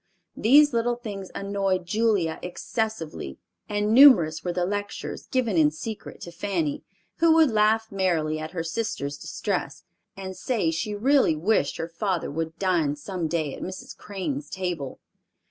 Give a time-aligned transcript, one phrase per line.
[0.35, 3.37] These little things annoyed Julia excessively,
[3.69, 6.81] and numerous were the lectures given in secret to Fanny,
[7.17, 9.83] who would laugh merrily at her sister's distress
[10.17, 13.95] and say she really wished her father would dine some day at Mrs.
[13.95, 14.99] Crane's table.